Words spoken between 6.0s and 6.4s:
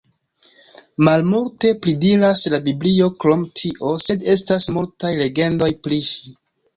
ŝi.